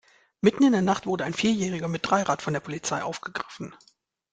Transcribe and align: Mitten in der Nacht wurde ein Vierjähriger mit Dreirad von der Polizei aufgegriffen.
Mitten 0.41 0.63
in 0.63 0.71
der 0.71 0.81
Nacht 0.81 1.05
wurde 1.05 1.25
ein 1.25 1.33
Vierjähriger 1.35 1.87
mit 1.87 2.09
Dreirad 2.09 2.41
von 2.41 2.53
der 2.55 2.59
Polizei 2.59 3.03
aufgegriffen. 3.03 3.75